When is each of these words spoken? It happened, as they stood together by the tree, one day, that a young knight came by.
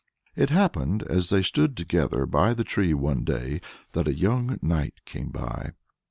It 0.35 0.49
happened, 0.49 1.03
as 1.03 1.29
they 1.29 1.43
stood 1.43 1.77
together 1.77 2.25
by 2.25 2.55
the 2.55 2.63
tree, 2.63 2.91
one 2.95 3.23
day, 3.23 3.61
that 3.91 4.07
a 4.07 4.13
young 4.17 4.57
knight 4.63 4.95
came 5.05 5.29
by. 5.29 5.73